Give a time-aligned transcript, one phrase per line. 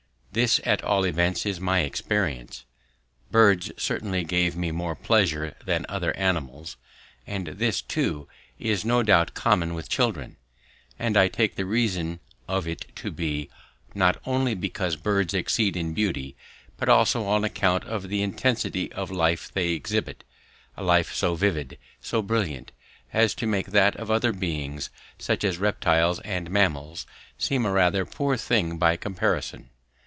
[0.33, 2.63] This at all events is my experience.
[3.31, 6.77] Birds certainly gave me more pleasure than other animals,
[7.27, 10.37] and this too is no doubt common with children,
[10.97, 13.49] and I take the reason of it to be
[13.93, 16.37] not only because birds exceed in beauty,
[16.77, 20.23] but also on account of the intensity of life they exhibit
[20.77, 22.71] a life so vivid, so brilliant,
[23.11, 27.05] as to make that of other beings, such as reptiles and mammals,
[27.37, 29.69] seem a rather poor thing by comparison.